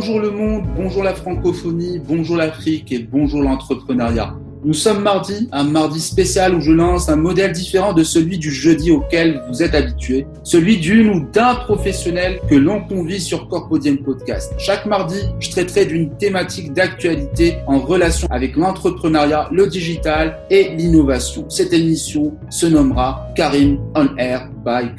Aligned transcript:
Bonjour 0.00 0.20
le 0.20 0.30
monde, 0.30 0.62
bonjour 0.76 1.02
la 1.02 1.12
francophonie, 1.12 1.98
bonjour 1.98 2.36
l'Afrique 2.36 2.92
et 2.92 3.00
bonjour 3.00 3.42
l'entrepreneuriat. 3.42 4.32
Nous 4.64 4.72
sommes 4.72 5.02
mardi, 5.02 5.48
un 5.50 5.64
mardi 5.64 5.98
spécial 5.98 6.54
où 6.54 6.60
je 6.60 6.70
lance 6.70 7.08
un 7.08 7.16
modèle 7.16 7.50
différent 7.50 7.92
de 7.92 8.04
celui 8.04 8.38
du 8.38 8.52
jeudi 8.52 8.92
auquel 8.92 9.42
vous 9.48 9.60
êtes 9.60 9.74
habitués, 9.74 10.24
celui 10.44 10.76
d'une 10.76 11.10
ou 11.10 11.26
d'un 11.32 11.56
professionnel 11.56 12.38
que 12.48 12.54
l'on 12.54 12.84
convie 12.84 13.20
sur 13.20 13.48
Corpodium 13.48 13.98
Podcast. 13.98 14.52
Chaque 14.56 14.86
mardi, 14.86 15.18
je 15.40 15.50
traiterai 15.50 15.86
d'une 15.86 16.16
thématique 16.16 16.72
d'actualité 16.72 17.56
en 17.66 17.80
relation 17.80 18.28
avec 18.30 18.54
l'entrepreneuriat, 18.54 19.48
le 19.50 19.66
digital 19.66 20.38
et 20.48 20.76
l'innovation. 20.76 21.44
Cette 21.48 21.72
émission 21.72 22.34
se 22.50 22.66
nommera 22.66 23.28
Karim 23.34 23.80
On 23.96 24.16
Air 24.16 24.48
by 24.68 24.90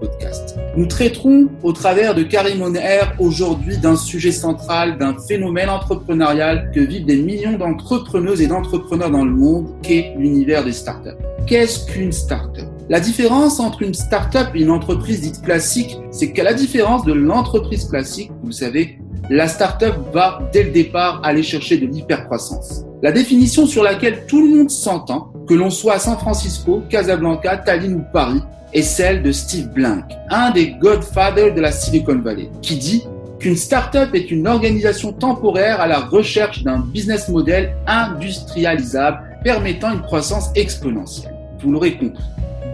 Podcast. 0.00 0.56
Nous 0.76 0.86
traiterons 0.86 1.48
au 1.62 1.72
travers 1.72 2.16
de 2.16 2.24
Karim 2.24 2.74
Air 2.74 3.14
aujourd'hui 3.20 3.78
d'un 3.78 3.94
sujet 3.94 4.32
central, 4.32 4.98
d'un 4.98 5.14
phénomène 5.28 5.68
entrepreneurial 5.68 6.72
que 6.74 6.80
vivent 6.80 7.06
des 7.06 7.22
millions 7.22 7.56
d'entrepreneuses 7.56 8.40
et 8.40 8.48
d'entrepreneurs 8.48 9.12
dans 9.12 9.24
le 9.24 9.30
monde 9.30 9.68
qu'est 9.82 10.14
l'univers 10.18 10.64
des 10.64 10.72
startups. 10.72 11.16
Qu'est-ce 11.46 11.86
qu'une 11.86 12.10
startup? 12.10 12.66
La 12.88 12.98
différence 12.98 13.60
entre 13.60 13.82
une 13.82 13.94
startup 13.94 14.48
et 14.52 14.62
une 14.62 14.70
entreprise 14.70 15.20
dite 15.20 15.42
classique, 15.42 15.96
c'est 16.10 16.32
qu'à 16.32 16.42
la 16.42 16.54
différence 16.54 17.04
de 17.04 17.12
l'entreprise 17.12 17.84
classique, 17.84 18.32
vous 18.42 18.52
savez, 18.52 18.98
la 19.30 19.46
startup 19.46 19.94
va 20.12 20.40
dès 20.52 20.64
le 20.64 20.70
départ 20.70 21.20
aller 21.22 21.44
chercher 21.44 21.78
de 21.78 21.86
l'hypercroissance. 21.86 22.84
La 23.00 23.12
définition 23.12 23.66
sur 23.66 23.84
laquelle 23.84 24.26
tout 24.26 24.42
le 24.44 24.56
monde 24.56 24.70
s'entend, 24.70 25.32
que 25.46 25.54
l'on 25.54 25.70
soit 25.70 25.94
à 25.94 25.98
San 26.00 26.18
Francisco, 26.18 26.82
Casablanca, 26.90 27.58
Tallinn 27.58 27.94
ou 27.94 28.02
Paris, 28.12 28.40
est 28.74 28.82
celle 28.82 29.22
de 29.22 29.32
Steve 29.32 29.68
Blank, 29.68 30.04
un 30.30 30.50
des 30.50 30.72
godfathers 30.72 31.54
de 31.54 31.60
la 31.60 31.72
Silicon 31.72 32.18
Valley, 32.18 32.50
qui 32.60 32.76
dit 32.76 33.04
qu'une 33.38 33.56
start-up 33.56 34.14
est 34.14 34.30
une 34.30 34.46
organisation 34.46 35.12
temporaire 35.12 35.80
à 35.80 35.86
la 35.86 36.00
recherche 36.00 36.62
d'un 36.64 36.80
business 36.80 37.28
model 37.28 37.76
industrialisable 37.86 39.22
permettant 39.44 39.92
une 39.92 40.02
croissance 40.02 40.50
exponentielle. 40.54 41.34
Vous 41.60 41.70
l'aurez 41.70 41.96
compris. 41.96 42.24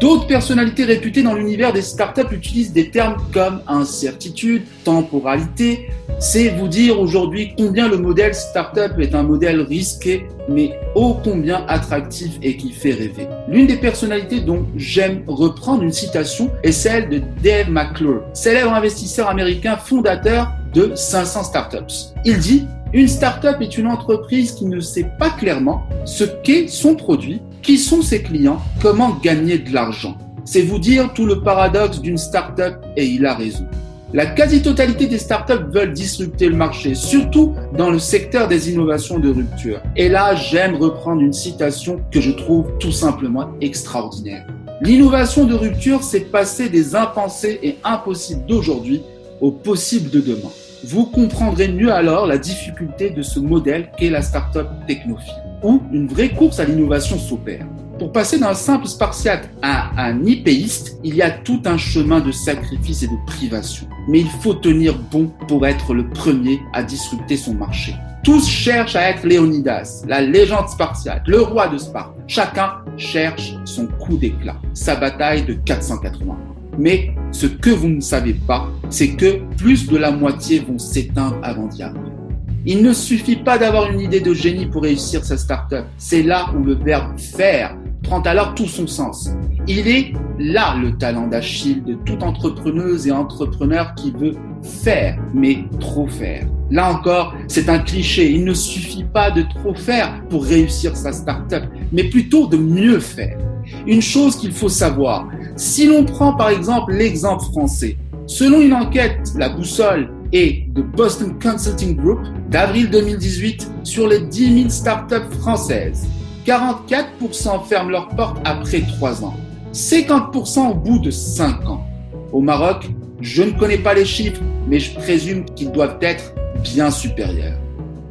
D'autres 0.01 0.27
personnalités 0.27 0.85
réputées 0.85 1.23
dans 1.23 1.35
l'univers 1.35 1.75
des 1.75 1.83
startups 1.83 2.33
utilisent 2.33 2.73
des 2.73 2.91
termes 2.91 3.17
comme 3.35 3.61
incertitude, 3.69 4.63
temporalité. 4.83 5.91
C'est 6.19 6.49
vous 6.49 6.69
dire 6.69 6.99
aujourd'hui 6.99 7.53
combien 7.55 7.87
le 7.87 7.99
modèle 7.99 8.35
startup 8.35 8.99
est 8.99 9.15
un 9.15 9.23
modèle 9.23 9.61
risqué, 9.61 10.25
mais 10.49 10.79
ô 10.95 11.19
combien 11.23 11.67
attractif 11.69 12.39
et 12.41 12.57
qui 12.57 12.73
fait 12.73 12.95
rêver. 12.95 13.29
L'une 13.47 13.67
des 13.67 13.77
personnalités 13.77 14.41
dont 14.41 14.65
j'aime 14.75 15.23
reprendre 15.27 15.83
une 15.83 15.93
citation 15.93 16.51
est 16.63 16.73
celle 16.73 17.11
de 17.11 17.21
Dave 17.43 17.69
McClure, 17.69 18.23
célèbre 18.33 18.73
investisseur 18.73 19.29
américain 19.29 19.77
fondateur 19.77 20.51
de 20.73 20.93
500 20.95 21.45
startups. 21.45 22.15
Il 22.25 22.39
dit 22.39 22.65
une 22.95 23.07
startup 23.07 23.61
est 23.61 23.77
une 23.77 23.87
entreprise 23.87 24.53
qui 24.53 24.65
ne 24.65 24.81
sait 24.81 25.11
pas 25.19 25.31
clairement 25.31 25.85
ce 26.07 26.25
qu'est 26.25 26.69
son 26.69 26.97
produit, 26.97 27.43
qui 27.63 27.79
sont 27.79 28.03
ses 28.03 28.23
clients, 28.23 28.61
comment 28.81 29.19
gagner 29.23 29.59
de 29.59 29.73
l'argent? 29.73 30.17
C'est 30.45 30.63
vous 30.63 30.79
dire 30.79 31.13
tout 31.13 31.27
le 31.27 31.43
paradoxe 31.43 32.01
d'une 32.01 32.19
startup 32.19 32.77
et 32.97 33.07
il 33.07 33.27
a 33.27 33.35
raison. 33.35 33.67
La 34.13 34.27
quasi-totalité 34.27 35.07
des 35.07 35.19
startups 35.19 35.67
veulent 35.73 35.93
disrupter 35.93 36.49
le 36.49 36.57
marché, 36.57 36.95
surtout 36.95 37.55
dans 37.77 37.91
le 37.91 37.99
secteur 37.99 38.49
des 38.49 38.71
innovations 38.71 39.21
de 39.21 39.31
rupture. 39.31 39.81
Et 39.95 40.09
là, 40.09 40.35
j'aime 40.35 40.75
reprendre 40.77 41.23
une 41.23 41.33
citation 41.33 42.01
que 42.11 42.21
je 42.21 42.33
trouve 42.33 42.67
tout 42.81 42.93
simplement 42.93 43.51
extraordinaire. 43.61 44.47
L'innovation 44.81 45.45
de 45.45 45.55
rupture, 45.55 46.03
c'est 46.03 46.31
passer 46.33 46.69
des 46.69 46.97
impensés 46.97 47.61
et 47.63 47.77
impossibles 47.85 48.47
d'aujourd'hui 48.47 49.03
au 49.41 49.53
possible 49.53 50.11
de 50.11 50.21
demain 50.21 50.51
vous 50.85 51.07
comprendrez 51.07 51.69
mieux 51.69 51.93
alors 51.93 52.27
la 52.27 52.39
difficulté 52.39 53.11
de 53.11 53.23
ce 53.23 53.39
modèle 53.39 53.91
qu'est 53.99 54.11
la 54.11 54.23
startup 54.23 54.67
technophile, 54.87 55.35
où 55.63 55.83
une 55.93 56.07
vraie 56.07 56.31
course 56.31 56.61
à 56.61 56.65
l'innovation 56.65 57.19
s'opère. 57.19 57.67
Pour 57.99 58.13
passer 58.13 58.39
d'un 58.39 58.55
simple 58.55 58.87
spartiate 58.87 59.51
à 59.61 59.91
un 60.03 60.25
hypéiste, 60.25 60.99
il 61.05 61.17
y 61.17 61.23
a 61.23 61.31
tout 61.31 61.61
un 61.67 61.77
chemin 61.77 62.21
de 62.21 62.33
sacrifice 62.33 63.03
et 63.03 63.09
de 63.09 63.27
privation. 63.27 63.87
Mais 64.09 64.21
il 64.21 64.29
faut 64.29 64.55
tenir 64.55 64.99
bon 65.11 65.31
pour 65.49 65.67
être 65.67 65.93
le 65.93 66.09
premier 66.09 66.61
à 66.73 66.83
disrupter 66.83 67.37
son 67.37 67.55
marché. 67.55 67.95
Tous 68.25 68.49
cherchent 68.49 68.97
à 68.97 69.11
être 69.11 69.27
Léonidas, 69.27 70.05
la 70.07 70.21
légende 70.21 70.69
spartiate, 70.69 71.27
le 71.27 71.43
roi 71.43 71.69
de 71.69 71.79
Sparte. 71.79 72.15
Chacun 72.27 72.73
cherche 72.97 73.55
son 73.65 73.87
coup 73.87 74.17
d'éclat, 74.17 74.57
sa 74.75 74.97
bataille 74.97 75.45
de 75.45 75.55
480 75.55 76.37
mais 76.81 77.11
ce 77.31 77.47
que 77.47 77.71
vous 77.71 77.89
ne 77.89 78.01
savez 78.01 78.35
pas, 78.35 78.69
c'est 78.89 79.11
que 79.11 79.41
plus 79.57 79.87
de 79.87 79.97
la 79.97 80.11
moitié 80.11 80.61
vont 80.61 80.79
s'éteindre 80.79 81.39
avant 81.43 81.67
d'y 81.67 81.83
arriver. 81.83 82.20
Il 82.67 82.83
ne 82.83 82.93
suffit 82.93 83.37
pas 83.37 83.57
d'avoir 83.57 83.91
une 83.91 84.01
idée 84.01 84.21
de 84.21 84.35
génie 84.35 84.67
pour 84.67 84.83
réussir 84.83 85.25
sa 85.25 85.39
startup. 85.39 85.85
C'est 85.97 86.23
là 86.23 86.51
où 86.55 86.63
le 86.63 86.75
verbe 86.75 87.19
faire 87.19 87.75
prend 88.03 88.21
alors 88.21 88.55
tout 88.55 88.67
son 88.67 88.87
sens. 88.87 89.31
Il 89.67 89.89
est 89.89 90.13
là 90.39 90.77
le 90.77 90.97
talent 90.99 91.27
d'Achille 91.27 91.83
de 91.83 91.95
toute 91.95 92.23
entrepreneuse 92.23 93.07
et 93.07 93.13
entrepreneur 93.13 93.95
qui 93.95 94.11
veut 94.11 94.35
faire, 94.63 95.19
mais 95.33 95.65
trop 95.79 96.07
faire. 96.07 96.47
Là 96.71 96.93
encore, 96.93 97.35
c'est 97.49 97.71
un 97.71 97.79
cliché. 97.79 98.31
Il 98.31 98.45
ne 98.45 98.53
suffit 98.53 99.05
pas 99.05 99.31
de 99.31 99.43
trop 99.43 99.75
faire 99.75 100.23
pour 100.29 100.45
réussir 100.45 100.97
sa 100.97 101.13
startup, 101.13 101.65
mais 101.93 102.05
plutôt 102.05 102.47
de 102.47 102.59
mieux 102.59 103.01
faire. 103.01 103.39
Une 103.87 104.03
chose 104.03 104.37
qu'il 104.37 104.53
faut 104.53 104.69
savoir, 104.69 105.29
si 105.57 105.87
l'on 105.87 106.05
prend 106.05 106.35
par 106.35 106.51
exemple 106.51 106.93
l'exemple 106.93 107.45
français, 107.45 107.97
selon 108.27 108.61
une 108.61 108.75
enquête, 108.75 109.33
la 109.37 109.49
boussole 109.49 110.11
et 110.33 110.65
de 110.69 110.83
Boston 110.83 111.39
Consulting 111.43 111.97
Group 111.97 112.21
d'avril 112.49 112.91
2018 112.91 113.71
sur 113.85 114.09
les 114.09 114.21
10 114.21 114.59
000 114.63 114.69
startups 114.69 115.37
françaises, 115.41 116.07
44% 116.47 117.65
ferment 117.67 117.91
leurs 117.91 118.09
portes 118.09 118.39
après 118.45 118.81
3 118.81 119.25
ans, 119.25 119.35
50% 119.73 120.71
au 120.71 120.75
bout 120.75 120.99
de 120.99 121.11
5 121.11 121.67
ans. 121.69 121.85
Au 122.33 122.41
Maroc, 122.41 122.89
je 123.21 123.43
ne 123.43 123.51
connais 123.51 123.79
pas 123.79 123.95
les 123.95 124.05
chiffres, 124.05 124.41
mais 124.67 124.79
je 124.79 124.95
présume 124.95 125.45
qu'ils 125.57 125.73
doivent 125.73 125.99
être 126.01 126.35
bien 126.63 126.91
supérieurs. 126.91 127.59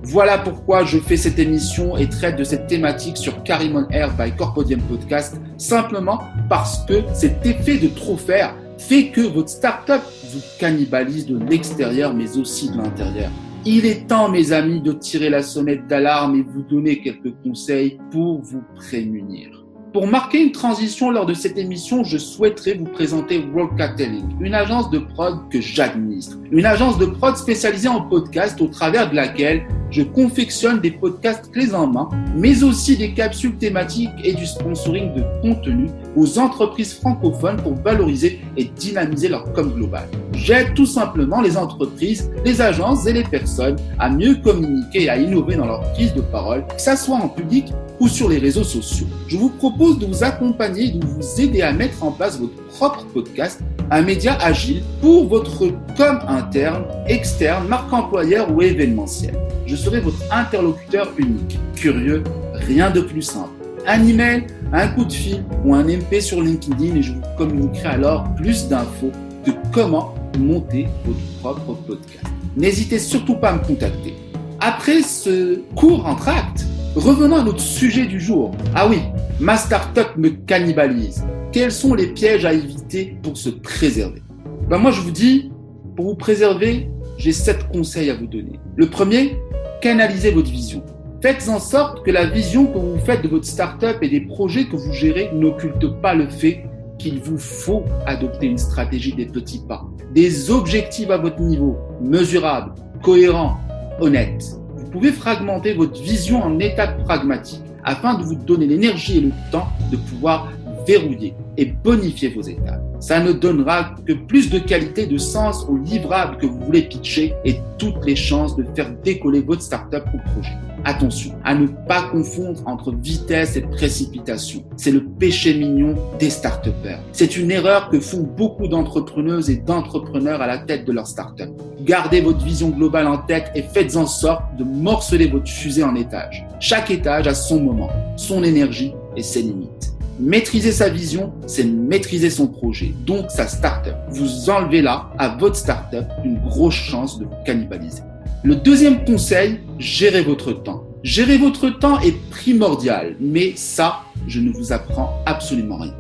Voilà 0.04 0.38
pourquoi 0.38 0.86
je 0.86 0.98
fais 0.98 1.18
cette 1.18 1.38
émission 1.38 1.96
et 1.96 2.08
traite 2.10 2.36
de 2.36 2.44
cette 2.44 2.68
thématique 2.68 3.18
sur 3.18 3.44
Carimon 3.44 3.86
Air 3.92 4.12
by 4.16 4.32
Corpodium 4.32 4.82
Podcast, 4.82 5.40
simplement 5.58 6.20
parce 6.50 6.86
que 6.86 7.04
cet 7.14 7.46
effet 7.46 7.78
de 7.78 7.88
trop 7.88 8.18
faire 8.18 8.56
fait 8.80 9.10
que 9.10 9.22
votre 9.22 9.50
startup 9.50 10.02
vous 10.32 10.42
cannibalise 10.60 11.28
de 11.28 11.38
l'extérieur 11.38 12.14
mais 12.14 12.38
aussi 12.38 12.72
de 12.72 12.78
l'intérieur. 12.78 13.30
Il 13.66 13.86
est 13.86 14.08
temps, 14.08 14.30
mes 14.30 14.54
amis, 14.54 14.80
de 14.80 14.94
tirer 14.94 15.30
la 15.30 15.44
sonnette 15.44 15.86
d'alarme 15.88 16.38
et 16.38 16.42
vous 16.42 16.64
donner 16.64 17.02
quelques 17.02 17.34
conseils 17.44 18.00
pour 18.10 18.42
vous 18.42 18.64
prémunir. 18.76 19.66
Pour 19.92 20.08
marquer 20.08 20.44
une 20.44 20.52
transition 20.52 21.10
lors 21.10 21.26
de 21.26 21.34
cette 21.34 21.58
émission, 21.58 22.04
je 22.04 22.18
souhaiterais 22.18 22.76
vous 22.76 22.86
présenter 22.86 23.40
Worldcatelling, 23.40 24.38
une 24.40 24.54
agence 24.54 24.90
de 24.92 25.00
prod 25.00 25.50
que 25.50 25.60
j'administre. 25.60 26.38
Une 26.52 26.66
agence 26.66 27.00
de 27.00 27.08
prod 27.08 27.36
spécialisée 27.36 27.90
en 27.90 28.02
podcast 28.02 28.62
au 28.62 28.68
travers 28.68 29.10
de 29.10 29.16
laquelle 29.16 29.68
je 29.92 30.04
confectionne 30.04 30.80
des 30.80 30.92
podcasts 30.92 31.52
clés 31.52 31.74
en 31.74 31.88
main, 31.88 32.10
mais 32.36 32.64
aussi 32.64 32.98
des 32.98 33.14
capsules 33.14 33.58
thématiques 33.58 34.10
et 34.24 34.34
du 34.34 34.46
sponsoring 34.46 35.14
de 35.14 35.24
contenu 35.42 35.90
aux 36.16 36.40
entreprises 36.40 36.94
francophones 36.94 37.58
pour 37.58 37.76
valoriser 37.76 38.40
et 38.58 38.66
dynamiser 38.66 39.30
leur 39.30 39.52
com 39.54 39.72
global. 39.74 40.08
J'aide 40.34 40.74
tout 40.74 40.86
simplement 40.86 41.42
les 41.42 41.58
entreprises, 41.58 42.32
les 42.46 42.62
agences 42.62 43.06
et 43.08 43.14
les 43.14 43.24
personnes 43.24 43.76
à 43.98 44.10
mieux 44.10 44.36
communiquer 44.36 45.04
et 45.04 45.10
à 45.10 45.18
innover 45.18 45.56
dans 45.56 45.66
leur 45.66 45.82
prise 45.94 46.14
de 46.14 46.22
parole, 46.22 46.66
que 46.68 46.82
ce 46.82 46.96
soit 46.96 47.18
en 47.18 47.28
public 47.28 47.74
ou 48.00 48.08
sur 48.08 48.30
les 48.30 48.38
réseaux 48.38 48.64
sociaux. 48.64 49.08
Je 49.28 49.38
vous 49.38 49.50
propose 49.50 50.00
de 50.00 50.06
vous 50.06 50.24
accompagner 50.24 50.86
et 50.86 50.92
de 50.92 51.06
vous 51.06 51.42
aider 51.42 51.62
à 51.62 51.74
mettre 51.74 52.04
en 52.04 52.12
place 52.12 52.40
votre 52.40 52.56
propre 52.68 53.06
podcast, 53.14 53.60
un 53.92 54.02
média 54.02 54.38
agile 54.42 54.84
pour 55.02 55.28
votre 55.28 55.68
com 55.98 56.20
interne, 56.28 56.84
externe, 57.08 57.68
marque 57.68 57.92
employeur 57.92 58.54
ou 58.54 58.62
événementiel. 58.62 59.34
Je 59.70 59.76
serai 59.76 60.00
votre 60.00 60.24
interlocuteur 60.32 61.12
unique. 61.20 61.60
Curieux, 61.76 62.24
rien 62.56 62.90
de 62.90 63.02
plus 63.02 63.22
simple. 63.22 63.52
Un 63.86 64.04
email, 64.08 64.48
un 64.74 64.88
coup 64.88 65.06
de 65.06 65.14
fil 65.14 65.44
ou 65.64 65.76
un 65.76 65.84
MP 65.84 66.22
sur 66.22 66.42
LinkedIn 66.42 66.96
et 66.96 67.04
je 67.04 67.14
vous 67.14 67.22
communiquerai 67.38 67.90
alors 67.90 68.24
plus 68.34 68.68
d'infos 68.68 69.12
de 69.46 69.54
comment 69.72 70.16
monter 70.40 70.88
votre 71.06 71.20
propre 71.40 71.80
podcast. 71.86 72.26
N'hésitez 72.58 72.98
surtout 72.98 73.36
pas 73.36 73.50
à 73.50 73.54
me 73.54 73.60
contacter. 73.60 74.16
Après 74.60 75.04
ce 75.04 75.60
court 75.76 76.08
entracte, 76.08 76.66
Revenons 76.96 77.36
à 77.36 77.44
notre 77.44 77.62
sujet 77.62 78.08
du 78.08 78.20
jour. 78.20 78.50
Ah 78.74 78.90
oui, 78.90 78.98
ma 79.40 79.58
startup 79.58 80.18
me 80.18 80.30
cannibalise. 80.30 81.24
Quels 81.52 81.72
sont 81.72 81.94
les 81.94 82.08
pièges 82.08 82.46
à 82.46 82.54
éviter 82.54 83.16
pour 83.22 83.38
se 83.38 83.50
préserver? 83.50 84.24
Ben 84.68 84.80
Moi, 84.80 84.90
je 84.90 85.02
vous 85.02 85.12
dis, 85.12 85.52
pour 85.96 86.06
vous 86.06 86.16
préserver, 86.16 86.90
j'ai 87.20 87.32
sept 87.32 87.68
conseils 87.72 88.10
à 88.10 88.16
vous 88.16 88.26
donner. 88.26 88.60
Le 88.76 88.88
premier, 88.88 89.38
canalisez 89.82 90.32
votre 90.32 90.50
vision. 90.50 90.84
Faites 91.22 91.48
en 91.50 91.60
sorte 91.60 92.06
que 92.06 92.12
la 92.12 92.26
vision 92.26 92.66
que 92.68 92.78
vous 92.78 93.00
faites 93.00 93.22
de 93.22 93.28
votre 93.28 93.46
startup 93.46 93.98
et 94.02 94.10
des 94.10 94.22
projets 94.22 94.66
que 94.66 94.76
vous 94.76 94.94
gérez 94.94 95.32
n'occulte 95.34 95.88
pas 96.02 96.14
le 96.14 96.30
fait 96.30 96.66
qu'il 96.98 97.20
vous 97.20 97.38
faut 97.38 97.84
adopter 98.06 98.48
une 98.48 98.58
stratégie 98.58 99.14
des 99.14 99.26
petits 99.26 99.62
pas, 99.68 99.86
des 100.14 100.52
objectifs 100.52 101.10
à 101.10 101.18
votre 101.18 101.40
niveau, 101.40 101.78
mesurables, 102.02 102.74
cohérent, 103.02 103.58
honnête. 104.00 104.44
Vous 104.76 104.90
pouvez 104.92 105.12
fragmenter 105.12 105.74
votre 105.74 106.02
vision 106.02 106.42
en 106.42 106.60
étapes 106.60 107.04
pragmatiques 107.04 107.64
afin 107.84 108.16
de 108.16 108.24
vous 108.24 108.36
donner 108.36 108.66
l'énergie 108.66 109.18
et 109.18 109.22
le 109.22 109.32
temps 109.52 109.68
de 109.92 109.98
pouvoir 109.98 110.52
verrouiller 110.86 111.34
et 111.58 111.66
bonifier 111.66 112.30
vos 112.30 112.42
étapes. 112.42 112.82
Ça 113.00 113.22
ne 113.22 113.32
donnera 113.32 113.96
que 114.06 114.14
plus 114.14 114.50
de 114.50 114.60
qualité, 114.60 115.06
de 115.06 115.18
sens 115.18 115.66
au 115.70 115.78
livrable 115.78 116.38
que 116.38 116.46
vous 116.46 116.60
voulez 116.60 116.84
pitcher 116.84 117.34
et 117.46 117.56
toutes 117.78 118.06
les 118.06 118.16
chances 118.16 118.56
de 118.56 118.66
faire 118.76 118.92
décoller 119.04 119.42
votre 119.42 119.62
startup 119.62 120.04
ou 120.14 120.18
projet. 120.32 120.58
Attention 120.86 121.34
à 121.44 121.56
ne 121.56 121.68
pas 121.68 122.04
confondre 122.04 122.62
entre 122.66 122.92
vitesse 122.92 123.58
et 123.58 123.62
précipitation. 123.62 124.64
C'est 124.78 124.92
le 124.92 125.04
péché 125.04 125.54
mignon 125.54 125.96
des 126.20 126.30
start 126.30 126.70
C'est 127.12 127.38
une 127.38 127.52
erreur 127.52 127.90
que 127.90 128.00
font 128.00 128.22
beaucoup 128.22 128.68
d'entrepreneuses 128.68 129.50
et 129.50 129.58
d'entrepreneurs 129.58 130.42
à 130.42 130.48
la 130.48 130.60
tête 130.60 130.86
de 130.86 130.92
leur 130.92 131.08
startup. 131.08 131.50
Gardez 131.82 132.22
votre 132.22 132.44
vision 132.44 132.70
globale 132.70 133.08
en 133.08 133.18
tête 133.18 133.52
et 133.56 133.62
faites 133.62 133.96
en 133.96 134.06
sorte 134.06 134.44
de 134.58 134.64
morceler 134.64 135.28
votre 135.28 135.50
fusée 135.50 135.84
en 135.84 135.96
étages. 135.96 136.46
Chaque 136.60 136.92
étage 136.92 137.28
a 137.28 137.34
son 137.34 137.62
moment, 137.62 137.90
son 138.16 138.44
énergie 138.44 138.94
et 139.16 139.24
ses 139.24 139.42
limites. 139.42 139.99
Maîtriser 140.20 140.74
sa 140.74 140.90
vision, 140.90 141.32
c'est 141.48 141.64
maîtriser 141.64 142.30
son 142.30 142.48
projet, 142.48 142.94
donc 143.06 143.32
sa 143.32 143.48
startup. 143.48 143.96
Vous 144.10 144.50
enlevez 144.50 144.82
là 144.82 145.10
à 145.18 145.30
votre 145.30 145.56
startup 145.56 146.06
une 146.26 146.40
grosse 146.40 146.76
chance 146.76 147.20
de 147.20 147.24
vous 147.24 147.44
cannibaliser. 147.46 148.02
Le 148.44 148.56
deuxième 148.56 149.06
conseil, 149.06 149.62
gérez 149.78 150.22
votre 150.22 150.52
temps. 150.52 150.84
Gérer 151.04 151.38
votre 151.38 151.70
temps 151.70 152.02
est 152.02 152.18
primordial, 152.32 153.16
mais 153.22 153.54
ça, 153.56 154.02
je 154.28 154.42
ne 154.42 154.52
vous 154.52 154.74
apprends 154.74 155.24
absolument 155.26 155.78
rien. 155.78 155.96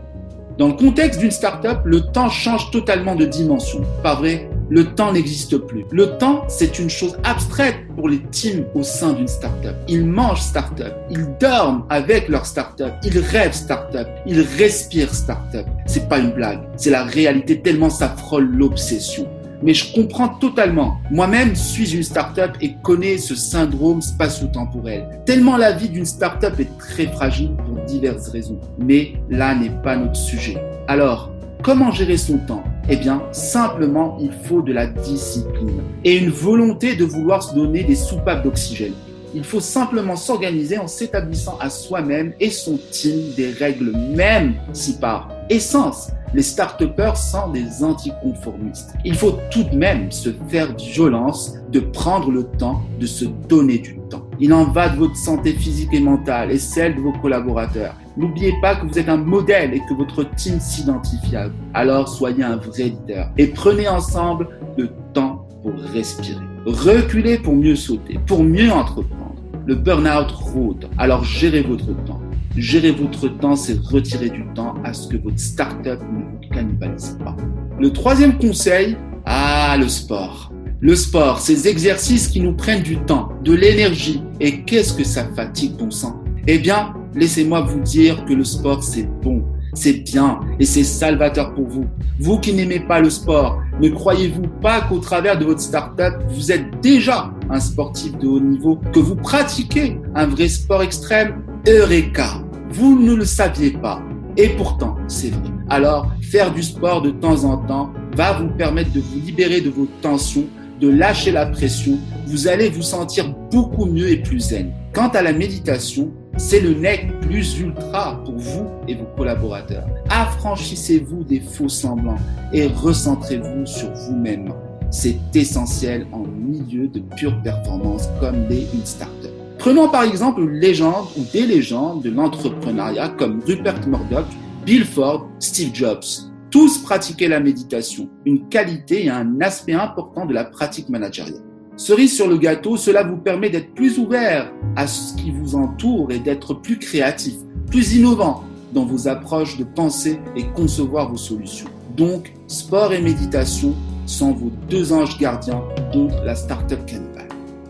Dans 0.57 0.68
le 0.68 0.74
contexte 0.74 1.21
d'une 1.21 1.31
startup, 1.31 1.80
le 1.86 2.01
temps 2.01 2.30
change 2.30 2.71
totalement 2.71 3.16
de 3.16 3.24
dimension. 3.24 3.81
Pas 4.04 4.16
vrai? 4.16 4.50
Le 4.69 4.86
temps 4.86 5.13
n'existe 5.13 5.57
plus. 5.57 5.86
Le 5.92 6.18
temps, 6.18 6.44
c'est 6.48 6.77
une 6.77 6.89
chose 6.89 7.18
abstraite 7.24 7.75
pour 7.95 8.07
les 8.07 8.21
teams 8.31 8.66
au 8.75 8.83
sein 8.83 9.13
d'une 9.13 9.27
startup. 9.27 9.75
Ils 9.88 10.06
mangent 10.06 10.42
startup, 10.42 10.94
ils 11.10 11.27
dorment 11.39 11.86
avec 11.89 12.30
leur 12.30 12.45
startup, 12.45 12.94
ils 13.04 13.18
rêvent 13.19 13.54
startup, 13.54 14.07
ils 14.27 14.42
respirent 14.42 15.13
startup. 15.13 15.66
C'est 15.88 16.07
pas 16.07 16.19
une 16.19 16.31
blague, 16.31 16.62
c'est 16.77 16.92
la 16.92 17.04
réalité 17.04 17.62
tellement 17.62 17.89
ça 17.89 18.10
frôle 18.10 18.45
l'obsession 18.45 19.27
mais 19.62 19.74
je 19.74 19.94
comprends 19.94 20.30
totalement. 20.30 21.00
Moi-même 21.12 21.56
suis 21.56 21.94
une 21.95 22.04
startup 22.04 22.51
et 22.62 22.75
connais 22.81 23.18
ce 23.18 23.36
syndrome 23.36 24.01
spatio-temporel. 24.01 25.21
Tellement 25.25 25.57
la 25.57 25.71
vie 25.71 25.89
d'une 25.89 26.06
startup 26.06 26.60
est 26.60 26.77
très 26.77 27.07
fragile 27.07 27.51
pour 27.66 27.83
diverses 27.86 28.30
raisons. 28.30 28.60
Mais 28.77 29.13
là 29.30 29.56
n'est 29.56 29.81
pas 29.83 29.98
notre 29.98 30.16
sujet. 30.16 30.57
Alors, 30.88 31.31
comment 31.62 31.92
gérer 31.92 32.18
son 32.18 32.38
temps? 32.38 32.63
Eh 32.91 32.95
bien, 32.95 33.21
simplement, 33.31 34.18
il 34.19 34.31
faut 34.31 34.63
de 34.63 34.74
la 34.74 34.88
discipline 34.88 35.83
et 36.03 36.18
une 36.18 36.31
volonté 36.31 36.95
de 36.95 37.06
vouloir 37.06 37.44
se 37.44 37.53
donner 37.53 37.83
des 37.83 37.95
soupapes 37.95 38.44
d'oxygène. 38.44 38.94
Il 39.36 39.44
faut 39.44 39.59
simplement 39.59 40.15
s'organiser 40.15 40.80
en 40.80 40.88
s'établissant 40.88 41.56
à 41.59 41.69
soi-même 41.69 42.33
et 42.39 42.50
son 42.50 42.80
team 42.89 43.31
des 43.38 43.51
règles, 43.51 43.91
même 44.15 44.56
si 44.74 44.97
par 44.97 45.30
essence, 45.51 46.09
les 46.33 46.41
start 46.41 46.81
sont 47.15 47.51
des 47.51 47.83
anticonformistes. 47.83 48.94
Il 49.06 49.15
faut 49.15 49.38
tout 49.51 49.63
de 49.63 49.75
même 49.75 50.12
se 50.12 50.30
faire 50.50 50.75
violence 50.75 51.53
de 51.71 51.80
prendre 51.80 52.31
le 52.31 52.44
temps 52.44 52.81
de 53.00 53.06
se 53.06 53.25
donner 53.25 53.77
du 53.77 53.95
temps. 53.95 53.98
Il 54.41 54.53
en 54.53 54.63
va 54.65 54.88
de 54.88 54.97
votre 54.97 55.18
santé 55.18 55.51
physique 55.51 55.94
et 55.94 56.00
mentale 56.00 56.51
et 56.51 56.59
celle 56.59 56.95
de 56.95 57.01
vos 57.01 57.12
collaborateurs. 57.12 57.94
N'oubliez 58.15 58.53
pas 58.62 58.75
que 58.75 58.86
vous 58.86 58.97
êtes 58.97 59.09
un 59.09 59.18
modèle 59.18 59.74
et 59.74 59.81
que 59.81 59.94
votre 59.94 60.24
team 60.36 60.59
s'identifie 60.59 61.36
à 61.36 61.47
vous. 61.47 61.53
Alors 61.74 62.07
soyez 62.07 62.44
un 62.44 62.56
vrai 62.56 62.86
leader 62.86 63.30
et 63.38 63.47
prenez 63.47 63.89
ensemble 63.89 64.47
le 64.77 64.89
temps 65.13 65.45
pour 65.62 65.74
respirer. 65.94 66.39
Reculez 66.65 67.38
pour 67.38 67.53
mieux 67.53 67.75
sauter, 67.75 68.18
pour 68.27 68.44
mieux 68.44 68.71
entreprendre. 68.71 69.36
Le 69.65 69.75
burn-out 69.75 70.31
rôde, 70.31 70.88
alors 70.97 71.24
gérez 71.24 71.62
votre 71.62 71.94
temps. 72.06 72.21
Gérer 72.56 72.92
votre 72.92 73.27
temps, 73.27 73.56
c'est 73.56 73.77
retirer 73.80 74.30
du 74.30 74.44
temps 74.56 74.75
à 74.83 74.94
ce 74.94 75.07
que 75.07 75.18
votre 75.18 75.39
startup 75.39 76.00
ne 76.12 76.24
vous 76.24 76.53
cannibalise 76.53 77.18
pas. 77.24 77.35
Le 77.80 77.92
troisième 77.92 78.38
conseil, 78.38 78.97
ah, 79.25 79.77
le 79.80 79.88
sport. 79.88 80.51
Le 80.81 80.95
sport, 80.95 81.41
ces 81.41 81.67
exercices 81.67 82.29
qui 82.29 82.39
nous 82.39 82.53
prennent 82.53 82.83
du 82.83 82.97
temps, 82.99 83.33
de 83.43 83.51
l'énergie. 83.51 84.23
Et 84.39 84.61
qu'est-ce 84.61 84.93
que 84.93 85.03
ça 85.03 85.25
fatigue 85.35 85.75
ton 85.75 85.91
sang? 85.91 86.23
Eh 86.47 86.57
bien, 86.57 86.93
laissez-moi 87.13 87.59
vous 87.61 87.81
dire 87.81 88.23
que 88.23 88.31
le 88.31 88.45
sport, 88.45 88.81
c'est 88.81 89.09
bon, 89.21 89.43
c'est 89.73 90.05
bien 90.05 90.39
et 90.57 90.63
c'est 90.65 90.85
salvateur 90.85 91.53
pour 91.53 91.67
vous. 91.67 91.85
Vous 92.21 92.39
qui 92.39 92.53
n'aimez 92.53 92.79
pas 92.79 93.01
le 93.01 93.09
sport, 93.09 93.59
ne 93.81 93.89
croyez-vous 93.89 94.47
pas 94.61 94.79
qu'au 94.79 94.99
travers 94.99 95.37
de 95.37 95.43
votre 95.43 95.59
startup, 95.59 96.13
vous 96.29 96.49
êtes 96.49 96.79
déjà 96.81 97.33
un 97.49 97.59
sportif 97.59 98.17
de 98.17 98.27
haut 98.27 98.39
niveau, 98.39 98.79
que 98.93 98.99
vous 98.99 99.17
pratiquez 99.17 99.99
un 100.15 100.27
vrai 100.27 100.47
sport 100.47 100.81
extrême? 100.81 101.43
Eureka 101.67 102.41
Vous 102.71 102.97
ne 102.97 103.15
le 103.15 103.25
saviez 103.25 103.71
pas. 103.71 104.01
Et 104.37 104.47
pourtant, 104.49 104.95
c'est 105.09 105.31
vrai. 105.31 105.51
Alors, 105.67 106.09
faire 106.21 106.53
du 106.53 106.63
sport 106.63 107.01
de 107.01 107.09
temps 107.09 107.43
en 107.43 107.57
temps 107.57 107.91
va 108.15 108.39
vous 108.39 108.47
permettre 108.47 108.93
de 108.93 109.01
vous 109.01 109.19
libérer 109.25 109.59
de 109.59 109.69
vos 109.69 109.87
tensions, 110.01 110.45
de 110.79 110.89
lâcher 110.89 111.31
la 111.31 111.45
pression. 111.45 111.97
Vous 112.27 112.47
allez 112.47 112.69
vous 112.69 112.81
sentir 112.81 113.33
beaucoup 113.51 113.85
mieux 113.85 114.09
et 114.09 114.17
plus 114.17 114.39
zen. 114.39 114.71
Quant 114.93 115.09
à 115.09 115.21
la 115.21 115.33
méditation, 115.33 116.11
c'est 116.37 116.61
le 116.61 116.73
nec 116.73 117.19
plus 117.21 117.59
ultra 117.59 118.23
pour 118.23 118.37
vous 118.37 118.65
et 118.87 118.95
vos 118.95 119.07
collaborateurs. 119.17 119.85
Affranchissez-vous 120.09 121.23
des 121.23 121.41
faux 121.41 121.69
semblants 121.69 122.19
et 122.53 122.67
recentrez-vous 122.67 123.65
sur 123.65 123.91
vous-même. 123.93 124.53
C'est 124.89 125.19
essentiel 125.35 126.07
en 126.11 126.23
milieu 126.23 126.87
de 126.87 127.01
pure 127.15 127.39
performance 127.43 128.09
comme 128.19 128.47
les 128.49 128.67
une 128.73 128.85
startup. 128.85 129.31
Prenons 129.59 129.89
par 129.89 130.03
exemple 130.03 130.41
une 130.41 130.59
légende 130.59 131.07
ou 131.17 131.23
des 131.33 131.45
légendes 131.45 132.01
de 132.01 132.09
l'entrepreneuriat 132.09 133.09
comme 133.09 133.41
Rupert 133.45 133.85
Murdoch, 133.85 134.25
Bill 134.65 134.85
Ford, 134.85 135.27
Steve 135.39 135.71
Jobs. 135.73 136.28
Tous 136.51 136.79
pratiquaient 136.79 137.27
la 137.27 137.39
méditation, 137.39 138.09
une 138.25 138.47
qualité 138.49 139.05
et 139.05 139.09
un 139.09 139.39
aspect 139.41 139.73
important 139.73 140.25
de 140.25 140.33
la 140.33 140.45
pratique 140.45 140.89
managériale. 140.89 141.43
Cerise 141.77 142.15
sur 142.15 142.27
le 142.27 142.37
gâteau, 142.37 142.75
cela 142.75 143.03
vous 143.03 143.18
permet 143.18 143.49
d'être 143.49 143.73
plus 143.73 143.99
ouvert 143.99 144.51
à 144.75 144.87
ce 144.87 145.13
qui 145.15 145.31
vous 145.31 145.56
entoure 145.56 146.11
et 146.11 146.19
d'être 146.19 146.56
plus 146.56 146.79
créatif, 146.79 147.35
plus 147.68 147.95
innovant 147.95 148.44
dans 148.73 148.85
vos 148.85 149.07
approches 149.07 149.57
de 149.57 149.63
penser 149.63 150.19
et 150.35 150.45
concevoir 150.47 151.09
vos 151.09 151.18
solutions. 151.18 151.69
Donc, 151.95 152.33
sport 152.47 152.94
et 152.94 153.01
méditation 153.01 153.75
sont 154.06 154.33
vos 154.33 154.51
deux 154.69 154.91
anges 154.91 155.18
gardiens 155.19 155.63
dont 155.94 156.09
la 156.25 156.35
Startup 156.35 156.83
Cannibal. 156.85 157.08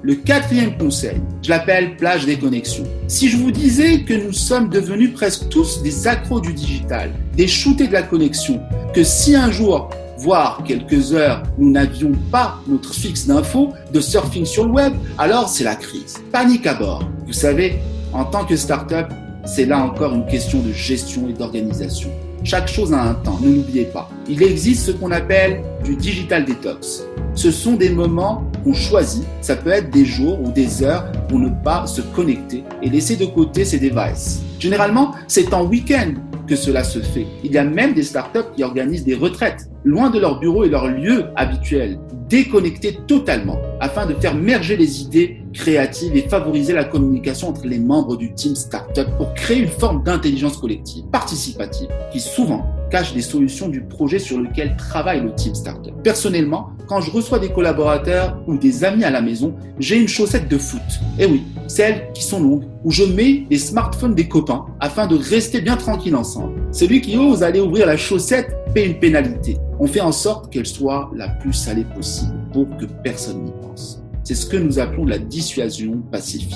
Le 0.01 0.15
quatrième 0.15 0.77
conseil, 0.77 1.22
je 1.41 1.50
l'appelle 1.50 1.98
plage 1.98 2.25
des 2.25 2.38
connexions. 2.38 2.86
Si 3.10 3.27
je 3.27 3.36
vous 3.36 3.51
disais 3.51 4.03
que 4.03 4.13
nous 4.13 4.32
sommes 4.32 4.70
devenus 4.70 5.13
presque 5.13 5.50
tous 5.50 5.84
des 5.84 6.08
accros 6.08 6.39
du 6.39 6.53
digital, 6.53 7.12
des 7.36 7.48
shootés 7.48 7.88
de 7.88 7.91
la 7.91 8.03
connexion, 8.03 8.62
que 8.94 9.03
si 9.03 9.36
un 9.36 9.51
jour, 9.51 9.89
voire 10.18 10.63
quelques 10.65 11.12
heures, 11.13 11.44
nous 11.58 11.70
n'avions 11.70 12.13
pas 12.32 12.62
notre 12.65 12.94
fixe 12.94 13.27
d'infos, 13.27 13.74
de 13.91 14.00
surfing 14.00 14.46
sur 14.46 14.63
le 14.63 14.72
web, 14.72 14.94
alors 15.18 15.50
c'est 15.50 15.65
la 15.65 15.75
crise. 15.75 16.15
Panique 16.32 16.65
à 16.65 16.75
bord. 16.75 17.03
Vous 17.27 17.34
savez, 17.34 17.79
en 18.13 18.24
tant 18.24 18.46
que 18.46 18.56
start-up, 18.56 19.08
c'est 19.46 19.65
là 19.65 19.79
encore 19.79 20.13
une 20.13 20.25
question 20.27 20.62
de 20.62 20.72
gestion 20.72 21.27
et 21.27 21.34
d'organisation. 21.34 22.10
Chaque 22.46 22.70
chose 22.70 22.94
a 22.94 23.01
un 23.01 23.15
temps, 23.15 23.38
ne 23.41 23.53
l'oubliez 23.53 23.84
pas. 23.84 24.10
Il 24.29 24.41
existe 24.44 24.86
ce 24.86 24.91
qu'on 24.91 25.12
appelle 25.12 25.62
du 25.84 25.98
digital 25.98 26.46
detox. 26.46 27.03
Ce 27.36 27.51
sont 27.51 27.74
des 27.74 27.89
moments 27.89 28.49
qu'on 28.63 28.74
choisit, 28.74 29.24
ça 29.42 29.56
peut 29.56 29.70
être 29.70 29.89
des 29.89 30.06
jours 30.06 30.42
ou 30.42 30.51
des 30.51 30.84
heures 30.84 31.12
pour 31.28 31.39
ne 31.39 31.50
pas 31.63 31.88
se 31.88 32.01
connecter 32.01 32.63
et 32.82 32.89
laisser 32.89 33.16
de 33.16 33.25
côté 33.25 33.66
ses 33.66 33.80
devices. 33.80 34.42
Généralement, 34.60 35.13
c'est 35.28 35.54
en 35.54 35.66
week-end 35.66 36.13
que 36.48 36.56
cela 36.56 36.84
se 36.84 37.00
fait. 37.00 37.28
Il 37.44 37.51
y 37.51 37.58
a 37.58 37.63
même 37.63 37.94
des 37.94 38.04
startups 38.04 38.51
qui 38.56 38.63
organisent 38.63 39.06
des 39.06 39.16
retraites, 39.16 39.70
loin 39.83 40.09
de 40.09 40.19
leur 40.19 40.39
bureau 40.39 40.63
et 40.63 40.69
leur 40.69 40.88
lieu 40.88 41.25
habituel, 41.36 42.00
déconnectés 42.29 43.00
totalement, 43.07 43.57
afin 43.79 44.05
de 44.05 44.13
faire 44.13 44.36
merger 44.36 44.77
les 44.77 45.01
idées 45.01 45.41
créatives 45.53 46.15
et 46.15 46.21
favoriser 46.21 46.74
la 46.74 46.83
communication 46.83 47.50
entre 47.50 47.65
les 47.65 47.79
membres 47.79 48.15
du 48.15 48.33
team 48.33 48.55
startup 48.55 49.07
pour 49.17 49.33
créer 49.33 49.59
une 49.59 49.67
forme 49.67 50.03
d'intelligence 50.03 50.57
collective, 50.57 51.05
participative, 51.12 51.89
qui 52.12 52.19
souvent 52.19 52.65
cache 52.89 53.13
les 53.13 53.21
solutions 53.21 53.67
du 53.67 53.81
projet 53.81 54.19
sur 54.19 54.39
lequel 54.39 54.75
travaille 54.75 55.21
le 55.21 55.33
team 55.36 55.53
startup. 55.53 55.93
Personnellement, 56.03 56.71
quand 56.88 57.01
je 57.01 57.12
reçois 57.12 57.39
des 57.39 57.50
collaborateurs 57.50 58.39
ou 58.48 58.57
des 58.57 58.83
amis 58.83 59.03
à 59.03 59.12
la 59.12 59.21
maison, 59.21 59.53
j'ai 59.79 59.98
une 60.00 60.07
chaussette 60.07 60.48
de 60.48 60.57
foot. 60.57 60.81
Eh 61.19 61.25
oui, 61.27 61.43
celles 61.67 62.12
qui 62.13 62.24
sont 62.24 62.41
longues, 62.41 62.63
où 62.83 62.91
je 62.91 63.03
mets 63.03 63.43
les 63.50 63.57
smartphones 63.57 64.15
des 64.15 64.27
copains 64.27 64.65
afin 64.79 65.05
de 65.05 65.15
rester 65.15 65.62
bien 65.62 65.77
tranquille 65.77 66.15
ensemble. 66.15 66.53
Celui 66.71 67.01
qui 67.01 67.17
ose 67.17 67.43
aller 67.43 67.59
ouvrir 67.59 67.86
la 67.86 67.98
chaussette 67.98 68.55
paie 68.73 68.85
une 68.85 68.99
pénalité. 68.99 69.57
On 69.79 69.88
fait 69.88 70.01
en 70.01 70.11
sorte 70.11 70.51
qu'elle 70.51 70.65
soit 70.65 71.09
la 71.15 71.29
plus 71.29 71.53
salée 71.53 71.85
possible 71.95 72.33
pour 72.53 72.67
que 72.77 72.85
personne 72.85 73.43
n'y 73.43 73.51
pense. 73.61 74.01
C'est 74.23 74.35
ce 74.35 74.45
que 74.45 74.57
nous 74.57 74.79
appelons 74.79 75.05
la 75.05 75.17
dissuasion 75.17 76.01
pacifique. 76.11 76.55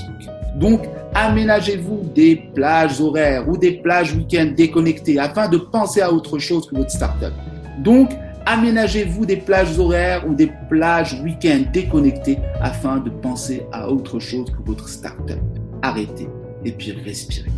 Donc, 0.59 0.81
aménagez-vous 1.15 2.01
des 2.13 2.35
plages 2.53 3.01
horaires 3.01 3.49
ou 3.49 3.57
des 3.57 3.71
plages 3.71 4.13
week-end 4.13 4.51
déconnectées 4.55 5.17
afin 5.17 5.49
de 5.49 5.57
penser 5.57 6.01
à 6.01 6.11
autre 6.11 6.37
chose 6.37 6.67
que 6.67 6.75
votre 6.75 6.91
startup. 6.91 7.33
Donc, 7.79 8.11
Aménagez-vous 8.45 9.25
des 9.25 9.37
plages 9.37 9.79
horaires 9.79 10.27
ou 10.27 10.33
des 10.35 10.51
plages 10.67 11.13
week-end 11.23 11.63
déconnectées 11.71 12.39
afin 12.59 12.97
de 12.97 13.09
penser 13.09 13.65
à 13.71 13.89
autre 13.89 14.19
chose 14.19 14.49
que 14.51 14.61
votre 14.65 14.89
startup. 14.89 15.39
Arrêtez 15.81 16.27
et 16.65 16.71
puis 16.73 16.91
respirez. 16.91 17.49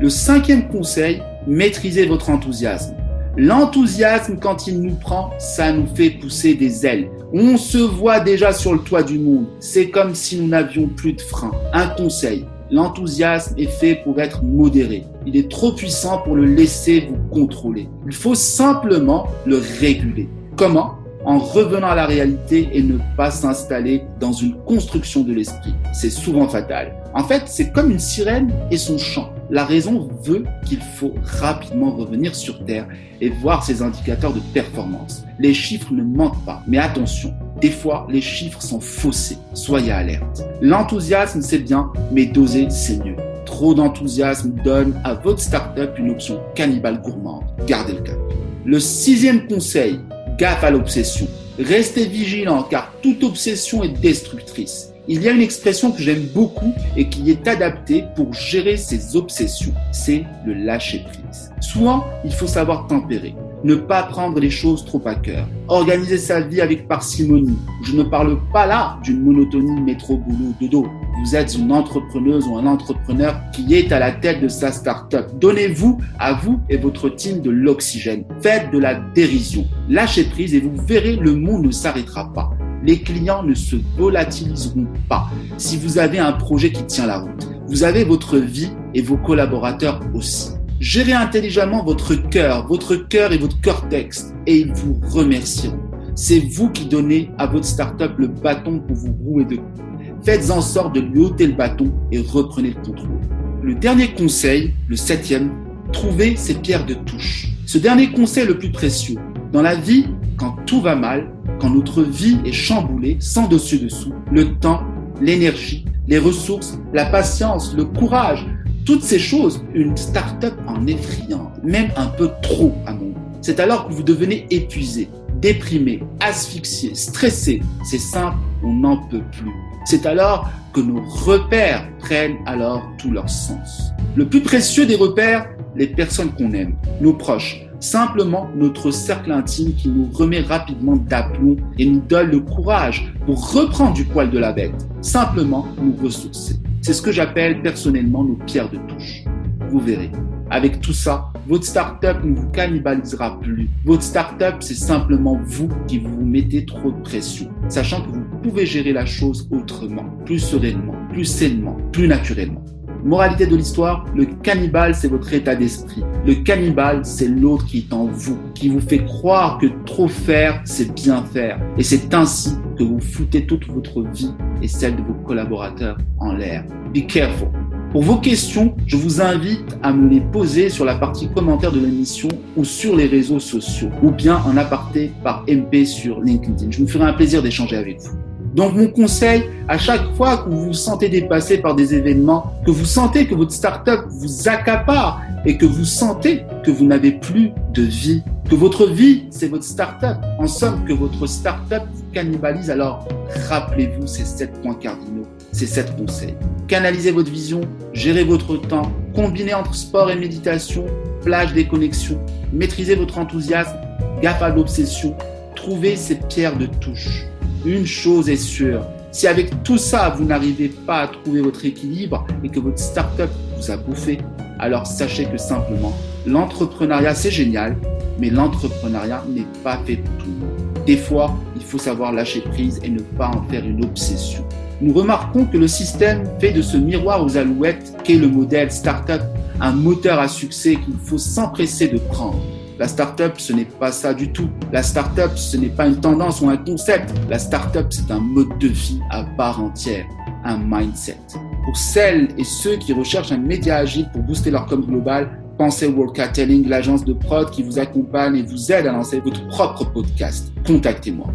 Le 0.00 0.08
cinquième 0.08 0.68
conseil, 0.68 1.22
maîtrisez 1.46 2.06
votre 2.06 2.30
enthousiasme. 2.30 2.94
L'enthousiasme, 3.36 4.38
quand 4.40 4.66
il 4.66 4.80
nous 4.80 4.94
prend, 4.94 5.30
ça 5.38 5.72
nous 5.72 5.86
fait 5.94 6.10
pousser 6.10 6.54
des 6.54 6.84
ailes. 6.84 7.08
On 7.32 7.56
se 7.56 7.78
voit 7.78 8.18
déjà 8.18 8.52
sur 8.52 8.72
le 8.72 8.80
toit 8.80 9.04
du 9.04 9.18
monde. 9.18 9.46
C'est 9.60 9.88
comme 9.90 10.14
si 10.16 10.40
nous 10.40 10.48
n'avions 10.48 10.88
plus 10.88 11.12
de 11.12 11.20
frein. 11.20 11.52
Un 11.72 11.86
conseil, 11.86 12.44
l'enthousiasme 12.72 13.54
est 13.56 13.70
fait 13.70 14.00
pour 14.02 14.20
être 14.20 14.42
modéré. 14.42 15.04
Il 15.26 15.36
est 15.36 15.48
trop 15.48 15.72
puissant 15.72 16.18
pour 16.18 16.34
le 16.34 16.44
laisser 16.44 17.08
vous 17.08 17.18
contrôler. 17.30 17.88
Il 18.06 18.14
faut 18.14 18.34
simplement 18.34 19.28
le 19.46 19.62
réguler. 19.80 20.28
Comment? 20.56 20.96
En 21.24 21.38
revenant 21.38 21.88
à 21.88 21.94
la 21.94 22.06
réalité 22.06 22.68
et 22.72 22.82
ne 22.82 22.98
pas 23.16 23.30
s'installer 23.30 24.02
dans 24.18 24.32
une 24.32 24.56
construction 24.64 25.20
de 25.20 25.34
l'esprit. 25.34 25.74
C'est 25.92 26.10
souvent 26.10 26.48
fatal. 26.48 26.94
En 27.14 27.22
fait, 27.22 27.42
c'est 27.46 27.72
comme 27.72 27.90
une 27.90 27.98
sirène 28.00 28.52
et 28.70 28.76
son 28.76 28.98
chant. 28.98 29.32
La 29.50 29.64
raison 29.64 30.08
veut 30.22 30.44
qu'il 30.64 30.80
faut 30.80 31.14
rapidement 31.24 31.90
revenir 31.90 32.36
sur 32.36 32.64
Terre 32.64 32.86
et 33.20 33.30
voir 33.30 33.64
ses 33.64 33.82
indicateurs 33.82 34.32
de 34.32 34.38
performance. 34.54 35.24
Les 35.40 35.54
chiffres 35.54 35.92
ne 35.92 36.04
mentent 36.04 36.44
pas, 36.44 36.62
mais 36.68 36.78
attention, 36.78 37.34
des 37.60 37.70
fois, 37.70 38.06
les 38.08 38.20
chiffres 38.20 38.62
sont 38.62 38.78
faussés. 38.78 39.38
Soyez 39.54 39.90
alerte. 39.90 40.44
L'enthousiasme, 40.60 41.42
c'est 41.42 41.58
bien, 41.58 41.92
mais 42.12 42.26
doser, 42.26 42.68
c'est 42.70 43.04
mieux. 43.04 43.16
Trop 43.44 43.74
d'enthousiasme 43.74 44.52
donne 44.62 45.00
à 45.02 45.14
votre 45.14 45.40
startup 45.40 45.98
une 45.98 46.10
option 46.10 46.40
cannibale 46.54 47.02
gourmande. 47.02 47.42
Gardez 47.66 47.94
le 47.94 48.02
cap. 48.02 48.18
Le 48.64 48.78
sixième 48.78 49.48
conseil, 49.48 49.98
Gaffe 50.38 50.62
à 50.62 50.70
l'obsession. 50.70 51.26
Restez 51.58 52.06
vigilant 52.06 52.62
car 52.62 52.92
toute 53.02 53.24
obsession 53.24 53.82
est 53.82 54.00
destructrice. 54.00 54.89
Il 55.12 55.22
y 55.22 55.28
a 55.28 55.32
une 55.32 55.42
expression 55.42 55.90
que 55.90 56.00
j'aime 56.00 56.22
beaucoup 56.32 56.72
et 56.96 57.08
qui 57.08 57.32
est 57.32 57.48
adaptée 57.48 58.04
pour 58.14 58.32
gérer 58.32 58.76
ces 58.76 59.16
obsessions. 59.16 59.74
C'est 59.90 60.24
le 60.46 60.54
lâcher 60.54 61.00
prise. 61.00 61.50
Souvent, 61.60 62.04
il 62.24 62.32
faut 62.32 62.46
savoir 62.46 62.86
tempérer 62.86 63.34
ne 63.64 63.74
pas 63.74 64.04
prendre 64.04 64.38
les 64.38 64.50
choses 64.50 64.84
trop 64.84 65.02
à 65.04 65.16
cœur, 65.16 65.48
organiser 65.66 66.16
sa 66.16 66.40
vie 66.40 66.60
avec 66.60 66.86
parcimonie. 66.86 67.58
Je 67.84 67.96
ne 67.96 68.04
parle 68.04 68.38
pas 68.52 68.66
là 68.66 68.98
d'une 69.02 69.20
monotonie 69.20 69.80
métro-boulot-dodo. 69.82 70.86
Vous 71.24 71.36
êtes 71.36 71.56
une 71.56 71.72
entrepreneuse 71.72 72.46
ou 72.46 72.56
un 72.56 72.66
entrepreneur 72.66 73.34
qui 73.52 73.74
est 73.74 73.92
à 73.92 73.98
la 73.98 74.12
tête 74.12 74.40
de 74.40 74.48
sa 74.48 74.70
start-up. 74.70 75.28
Donnez-vous 75.38 75.98
à 76.20 76.34
vous 76.34 76.60
et 76.70 76.76
votre 76.76 77.08
team 77.08 77.40
de 77.40 77.50
l'oxygène. 77.50 78.24
Faites 78.40 78.70
de 78.70 78.78
la 78.78 78.94
dérision. 78.94 79.66
Lâchez 79.88 80.24
prise 80.24 80.54
et 80.54 80.60
vous 80.60 80.74
verrez 80.86 81.16
le 81.16 81.34
monde 81.34 81.66
ne 81.66 81.70
s'arrêtera 81.72 82.32
pas. 82.32 82.50
Les 82.84 82.98
clients 83.00 83.42
ne 83.42 83.54
se 83.54 83.76
volatiliseront 83.96 84.86
pas 85.08 85.28
si 85.58 85.76
vous 85.76 85.98
avez 85.98 86.18
un 86.18 86.32
projet 86.32 86.72
qui 86.72 86.84
tient 86.84 87.06
la 87.06 87.18
route. 87.18 87.48
Vous 87.68 87.84
avez 87.84 88.04
votre 88.04 88.38
vie 88.38 88.70
et 88.94 89.02
vos 89.02 89.18
collaborateurs 89.18 90.00
aussi. 90.14 90.52
Gérez 90.80 91.12
intelligemment 91.12 91.84
votre 91.84 92.14
cœur, 92.14 92.66
votre 92.66 92.96
cœur 92.96 93.32
et 93.32 93.38
votre 93.38 93.60
cortex, 93.60 94.32
et 94.46 94.60
ils 94.60 94.72
vous 94.72 94.98
remercieront. 95.10 95.78
C'est 96.14 96.40
vous 96.40 96.70
qui 96.70 96.86
donnez 96.86 97.30
à 97.36 97.46
votre 97.46 97.66
startup 97.66 98.12
le 98.16 98.28
bâton 98.28 98.80
pour 98.80 98.96
vous 98.96 99.12
rouer 99.24 99.44
de 99.44 99.56
coups. 99.56 99.82
Faites 100.24 100.50
en 100.50 100.62
sorte 100.62 100.94
de 100.94 101.00
lui 101.00 101.20
ôter 101.20 101.46
le 101.46 101.54
bâton 101.54 101.92
et 102.10 102.18
reprenez 102.18 102.70
le 102.70 102.82
contrôle. 102.82 103.20
Le 103.62 103.74
dernier 103.74 104.14
conseil, 104.14 104.74
le 104.88 104.96
septième, 104.96 105.52
trouvez 105.92 106.34
ces 106.36 106.54
pierres 106.54 106.86
de 106.86 106.94
touche. 106.94 107.48
Ce 107.66 107.78
dernier 107.78 108.10
conseil 108.10 108.46
le 108.46 108.58
plus 108.58 108.72
précieux. 108.72 109.16
Dans 109.52 109.62
la 109.62 109.74
vie, 109.74 110.06
quand 110.40 110.56
tout 110.64 110.80
va 110.80 110.96
mal, 110.96 111.30
quand 111.60 111.68
notre 111.68 112.02
vie 112.02 112.38
est 112.46 112.52
chamboulée, 112.52 113.18
sans 113.20 113.46
dessus-dessous, 113.46 114.14
le 114.32 114.54
temps, 114.54 114.82
l'énergie, 115.20 115.84
les 116.08 116.18
ressources, 116.18 116.78
la 116.94 117.04
patience, 117.04 117.74
le 117.76 117.84
courage, 117.84 118.46
toutes 118.86 119.02
ces 119.02 119.18
choses, 119.18 119.62
une 119.74 119.94
start-up 119.98 120.54
en 120.66 120.86
effrayante, 120.86 121.62
même 121.62 121.90
un 121.94 122.06
peu 122.06 122.30
trop 122.42 122.74
à 122.86 122.94
mon 122.94 123.10
goût. 123.10 123.20
C'est 123.42 123.60
alors 123.60 123.86
que 123.86 123.92
vous 123.92 124.02
devenez 124.02 124.46
épuisé, 124.50 125.10
déprimé, 125.42 126.02
asphyxié, 126.20 126.94
stressé. 126.94 127.60
C'est 127.84 127.98
simple, 127.98 128.38
on 128.62 128.72
n'en 128.72 128.96
peut 128.96 129.22
plus. 129.32 129.52
C'est 129.84 130.06
alors 130.06 130.48
que 130.72 130.80
nos 130.80 131.02
repères 131.02 131.86
prennent 131.98 132.38
alors 132.46 132.82
tout 132.96 133.10
leur 133.10 133.28
sens. 133.28 133.92
Le 134.16 134.26
plus 134.26 134.40
précieux 134.40 134.86
des 134.86 134.96
repères, 134.96 135.50
les 135.76 135.86
personnes 135.86 136.30
qu'on 136.32 136.52
aime, 136.52 136.74
nos 137.00 137.12
proches, 137.12 137.66
simplement 137.80 138.48
notre 138.54 138.90
cercle 138.90 139.32
intime 139.32 139.74
qui 139.74 139.88
nous 139.88 140.08
remet 140.12 140.40
rapidement 140.40 140.96
d'aplomb 140.96 141.56
et 141.78 141.86
nous 141.86 142.00
donne 142.00 142.30
le 142.30 142.40
courage 142.40 143.12
pour 143.26 143.52
reprendre 143.52 143.94
du 143.94 144.04
poil 144.04 144.30
de 144.30 144.38
la 144.38 144.52
bête, 144.52 144.86
simplement 145.00 145.66
nous 145.80 145.96
ressourcer. 146.02 146.56
C'est 146.82 146.92
ce 146.92 147.02
que 147.02 147.12
j'appelle 147.12 147.62
personnellement 147.62 148.24
nos 148.24 148.36
pierres 148.36 148.70
de 148.70 148.78
touche. 148.88 149.24
Vous 149.70 149.80
verrez. 149.80 150.10
Avec 150.52 150.80
tout 150.80 150.92
ça, 150.92 151.32
votre 151.46 151.64
startup 151.64 152.24
ne 152.24 152.34
vous 152.34 152.48
cannibalisera 152.48 153.38
plus. 153.40 153.68
Votre 153.84 154.02
startup, 154.02 154.56
c'est 154.60 154.74
simplement 154.74 155.38
vous 155.44 155.68
qui 155.86 155.98
vous 155.98 156.24
mettez 156.24 156.64
trop 156.64 156.90
de 156.90 157.00
pression, 157.02 157.48
sachant 157.68 158.02
que 158.02 158.08
vous 158.08 158.24
pouvez 158.42 158.66
gérer 158.66 158.92
la 158.92 159.06
chose 159.06 159.48
autrement, 159.52 160.06
plus 160.26 160.40
sereinement, 160.40 160.94
plus 161.10 161.24
sainement, 161.24 161.76
plus 161.92 162.08
naturellement. 162.08 162.64
Moralité 163.04 163.46
de 163.46 163.56
l'histoire, 163.56 164.04
le 164.14 164.26
cannibale, 164.26 164.94
c'est 164.94 165.08
votre 165.08 165.32
état 165.32 165.54
d'esprit. 165.54 166.04
Le 166.26 166.34
cannibale, 166.34 167.04
c'est 167.04 167.28
l'autre 167.28 167.64
qui 167.64 167.78
est 167.78 167.92
en 167.94 168.04
vous, 168.06 168.38
qui 168.54 168.68
vous 168.68 168.80
fait 168.80 169.04
croire 169.04 169.58
que 169.58 169.66
trop 169.86 170.08
faire, 170.08 170.60
c'est 170.64 170.92
bien 170.94 171.22
faire. 171.22 171.58
Et 171.78 171.82
c'est 171.82 172.12
ainsi 172.12 172.56
que 172.78 172.84
vous 172.84 173.00
foutez 173.00 173.46
toute 173.46 173.66
votre 173.68 174.02
vie 174.02 174.32
et 174.62 174.68
celle 174.68 174.96
de 174.96 175.02
vos 175.02 175.14
collaborateurs 175.14 175.96
en 176.18 176.34
l'air. 176.34 176.64
Be 176.94 177.06
careful. 177.06 177.48
Pour 177.90 178.02
vos 178.02 178.18
questions, 178.18 178.76
je 178.86 178.96
vous 178.96 179.20
invite 179.20 179.78
à 179.82 179.92
me 179.92 180.08
les 180.08 180.20
poser 180.20 180.68
sur 180.68 180.84
la 180.84 180.94
partie 180.94 181.28
commentaire 181.28 181.72
de 181.72 181.80
l'émission 181.80 182.28
ou 182.56 182.64
sur 182.64 182.94
les 182.94 183.06
réseaux 183.06 183.40
sociaux, 183.40 183.90
ou 184.02 184.10
bien 184.12 184.36
en 184.46 184.56
aparté 184.56 185.10
par 185.24 185.44
MP 185.48 185.84
sur 185.84 186.20
LinkedIn. 186.20 186.70
Je 186.70 186.82
me 186.82 186.86
ferai 186.86 187.04
un 187.04 187.14
plaisir 187.14 187.42
d'échanger 187.42 187.76
avec 187.76 188.00
vous. 188.00 188.29
Donc 188.54 188.74
mon 188.74 188.88
conseil, 188.88 189.44
à 189.68 189.78
chaque 189.78 190.14
fois 190.16 190.38
que 190.38 190.50
vous 190.50 190.66
vous 190.66 190.72
sentez 190.72 191.08
dépassé 191.08 191.58
par 191.58 191.76
des 191.76 191.94
événements, 191.94 192.52
que 192.66 192.70
vous 192.70 192.84
sentez 192.84 193.26
que 193.26 193.34
votre 193.34 193.52
startup 193.52 194.00
vous 194.08 194.48
accapare 194.48 195.20
et 195.44 195.56
que 195.56 195.66
vous 195.66 195.84
sentez 195.84 196.42
que 196.64 196.70
vous 196.70 196.84
n'avez 196.84 197.12
plus 197.12 197.52
de 197.72 197.82
vie, 197.82 198.22
que 198.50 198.56
votre 198.56 198.86
vie, 198.86 199.26
c'est 199.30 199.46
votre 199.46 199.64
startup, 199.64 200.18
en 200.38 200.48
somme 200.48 200.84
que 200.84 200.92
votre 200.92 201.26
startup 201.26 201.82
vous 201.94 202.02
cannibalise, 202.12 202.70
alors 202.70 203.06
rappelez-vous 203.48 204.08
ces 204.08 204.24
sept 204.24 204.60
points 204.60 204.74
cardinaux, 204.74 205.26
ces 205.52 205.66
sept 205.66 205.96
conseils. 205.96 206.34
Canalisez 206.66 207.12
votre 207.12 207.30
vision, 207.30 207.60
gérez 207.92 208.24
votre 208.24 208.56
temps, 208.56 208.90
combinez 209.14 209.54
entre 209.54 209.74
sport 209.76 210.10
et 210.10 210.16
méditation, 210.16 210.86
plage 211.22 211.54
déconnexion, 211.54 212.18
maîtrisez 212.52 212.96
votre 212.96 213.18
enthousiasme, 213.18 213.76
gaffe 214.20 214.42
à 214.42 214.48
l'obsession, 214.48 215.14
trouvez 215.54 215.94
ces 215.94 216.16
pierres 216.16 216.58
de 216.58 216.66
touche 216.66 217.26
une 217.64 217.86
chose 217.86 218.28
est 218.28 218.36
sûre, 218.36 218.82
si 219.12 219.26
avec 219.26 219.62
tout 219.64 219.78
ça, 219.78 220.14
vous 220.16 220.24
n'arrivez 220.24 220.68
pas 220.68 221.00
à 221.00 221.08
trouver 221.08 221.40
votre 221.40 221.64
équilibre 221.64 222.26
et 222.44 222.48
que 222.48 222.60
votre 222.60 222.78
startup 222.78 223.30
vous 223.56 223.70
a 223.70 223.76
bouffé, 223.76 224.18
alors 224.58 224.86
sachez 224.86 225.24
que 225.24 225.36
simplement, 225.36 225.92
l'entrepreneuriat, 226.26 227.14
c'est 227.14 227.30
génial, 227.30 227.76
mais 228.18 228.30
l'entrepreneuriat 228.30 229.24
n'est 229.28 229.46
pas 229.64 229.78
fait 229.84 229.96
pour 229.96 230.16
tout 230.18 230.30
le 230.30 230.46
monde. 230.46 230.84
Des 230.86 230.96
fois, 230.96 231.36
il 231.56 231.62
faut 231.62 231.78
savoir 231.78 232.12
lâcher 232.12 232.40
prise 232.40 232.80
et 232.84 232.88
ne 232.88 233.00
pas 233.00 233.28
en 233.28 233.42
faire 233.50 233.64
une 233.64 233.84
obsession. 233.84 234.44
Nous 234.80 234.94
remarquons 234.94 235.44
que 235.44 235.58
le 235.58 235.68
système 235.68 236.24
fait 236.38 236.52
de 236.52 236.62
ce 236.62 236.76
miroir 236.76 237.24
aux 237.24 237.36
alouettes 237.36 237.94
qu'est 238.04 238.14
le 238.14 238.28
modèle 238.28 238.70
startup 238.70 239.22
un 239.60 239.72
moteur 239.72 240.18
à 240.18 240.28
succès 240.28 240.76
qu'il 240.76 240.96
faut 241.04 241.18
s'empresser 241.18 241.88
de 241.88 241.98
prendre. 241.98 242.40
La 242.80 242.88
startup, 242.88 243.34
ce 243.36 243.52
n'est 243.52 243.66
pas 243.66 243.92
ça 243.92 244.14
du 244.14 244.32
tout. 244.32 244.48
La 244.72 244.82
startup, 244.82 245.36
ce 245.36 245.58
n'est 245.58 245.68
pas 245.68 245.86
une 245.86 246.00
tendance 246.00 246.40
ou 246.40 246.48
un 246.48 246.56
concept. 246.56 247.12
La 247.28 247.38
startup, 247.38 247.84
c'est 247.90 248.10
un 248.10 248.20
mode 248.20 248.56
de 248.58 248.68
vie 248.68 248.98
à 249.10 249.22
part 249.22 249.62
entière, 249.62 250.06
un 250.44 250.56
mindset. 250.56 251.18
Pour 251.66 251.76
celles 251.76 252.28
et 252.38 252.44
ceux 252.44 252.76
qui 252.76 252.94
recherchent 252.94 253.32
un 253.32 253.36
média 253.36 253.76
agile 253.76 254.08
pour 254.14 254.22
booster 254.22 254.50
leur 254.50 254.64
com 254.64 254.82
global, 254.82 255.28
pensez 255.58 255.88
Worldcattelling, 255.88 256.70
l'agence 256.70 257.04
de 257.04 257.12
prod 257.12 257.50
qui 257.50 257.62
vous 257.62 257.78
accompagne 257.78 258.36
et 258.36 258.42
vous 258.44 258.72
aide 258.72 258.86
à 258.86 258.92
lancer 258.92 259.20
votre 259.20 259.46
propre 259.48 259.84
podcast. 259.84 260.50
Contactez-moi. 260.66 261.26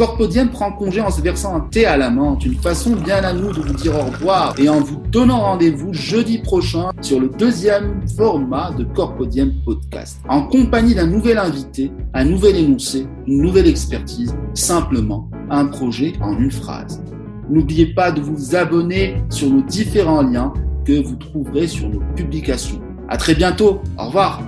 Corpodium 0.00 0.48
prend 0.48 0.72
congé 0.72 1.02
en 1.02 1.10
se 1.10 1.20
versant 1.20 1.54
un 1.54 1.60
thé 1.60 1.84
à 1.84 1.98
la 1.98 2.08
menthe, 2.08 2.46
une 2.46 2.54
façon 2.54 2.96
bien 2.96 3.22
à 3.22 3.34
nous 3.34 3.52
de 3.52 3.60
vous 3.60 3.74
dire 3.74 3.94
au 3.94 4.10
revoir 4.10 4.54
et 4.58 4.66
en 4.66 4.80
vous 4.80 4.96
donnant 5.12 5.40
rendez-vous 5.40 5.92
jeudi 5.92 6.38
prochain 6.38 6.88
sur 7.02 7.20
le 7.20 7.28
deuxième 7.28 8.00
format 8.16 8.70
de 8.70 8.84
Corpodium 8.84 9.52
Podcast, 9.62 10.18
en 10.26 10.44
compagnie 10.44 10.94
d'un 10.94 11.06
nouvel 11.06 11.36
invité, 11.36 11.92
un 12.14 12.24
nouvel 12.24 12.56
énoncé, 12.56 13.06
une 13.26 13.42
nouvelle 13.42 13.68
expertise, 13.68 14.34
simplement 14.54 15.28
un 15.50 15.66
projet 15.66 16.14
en 16.22 16.32
une 16.38 16.50
phrase. 16.50 17.02
N'oubliez 17.50 17.92
pas 17.92 18.10
de 18.10 18.22
vous 18.22 18.56
abonner 18.56 19.22
sur 19.28 19.50
nos 19.50 19.60
différents 19.60 20.22
liens 20.22 20.54
que 20.86 20.98
vous 20.98 21.16
trouverez 21.16 21.66
sur 21.66 21.90
nos 21.90 22.00
publications. 22.16 22.80
À 23.10 23.18
très 23.18 23.34
bientôt. 23.34 23.82
Au 23.98 24.06
revoir. 24.06 24.40